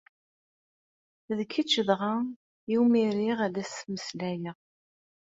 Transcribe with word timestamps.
D 1.37 1.39
kečč 1.51 1.73
dɣa 1.87 2.15
iwumi 2.73 3.03
riɣ 3.17 3.39
ad-s 3.47 3.75
mmeslayeɣ. 3.87 4.57